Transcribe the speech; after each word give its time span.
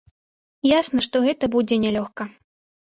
Ясна, 0.79 1.05
што 1.07 1.23
гэта 1.27 1.53
будзе 1.59 1.81
нялёгка. 1.87 2.31